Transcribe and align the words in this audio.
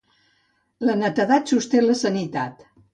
La 0.89 0.97
netedat 1.03 1.55
sosté 1.55 1.85
la 1.87 2.01
sanitat. 2.05 2.71